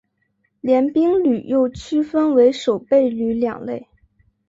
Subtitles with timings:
[0.61, 3.87] 联兵旅又区分为守备旅两类。